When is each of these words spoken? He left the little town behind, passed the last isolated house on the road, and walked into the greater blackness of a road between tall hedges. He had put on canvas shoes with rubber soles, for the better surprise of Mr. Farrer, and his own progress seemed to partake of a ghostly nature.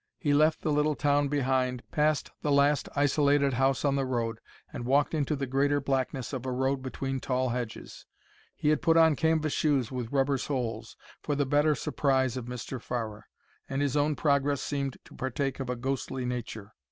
He 0.17 0.33
left 0.33 0.63
the 0.63 0.71
little 0.71 0.95
town 0.95 1.27
behind, 1.27 1.83
passed 1.91 2.31
the 2.41 2.51
last 2.51 2.89
isolated 2.95 3.53
house 3.53 3.85
on 3.85 3.95
the 3.97 4.03
road, 4.07 4.39
and 4.73 4.87
walked 4.87 5.13
into 5.13 5.35
the 5.35 5.45
greater 5.45 5.79
blackness 5.79 6.33
of 6.33 6.43
a 6.43 6.51
road 6.51 6.81
between 6.81 7.19
tall 7.19 7.49
hedges. 7.49 8.07
He 8.55 8.69
had 8.69 8.81
put 8.81 8.97
on 8.97 9.15
canvas 9.15 9.53
shoes 9.53 9.91
with 9.91 10.11
rubber 10.11 10.39
soles, 10.39 10.97
for 11.21 11.35
the 11.35 11.45
better 11.45 11.75
surprise 11.75 12.35
of 12.35 12.45
Mr. 12.45 12.81
Farrer, 12.81 13.27
and 13.69 13.79
his 13.83 13.95
own 13.95 14.15
progress 14.15 14.63
seemed 14.63 14.97
to 15.05 15.13
partake 15.13 15.59
of 15.59 15.69
a 15.69 15.75
ghostly 15.75 16.25
nature. 16.25 16.73